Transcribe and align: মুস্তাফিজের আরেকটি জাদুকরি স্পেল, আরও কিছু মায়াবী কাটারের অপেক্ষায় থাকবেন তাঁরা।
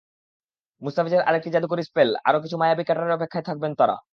মুস্তাফিজের 0.81 1.21
আরেকটি 1.21 1.49
জাদুকরি 1.49 1.83
স্পেল, 1.83 2.09
আরও 2.25 2.39
কিছু 2.39 2.55
মায়াবী 2.57 2.83
কাটারের 2.83 3.11
অপেক্ষায় 3.11 3.45
থাকবেন 3.45 3.71
তাঁরা। 3.75 3.95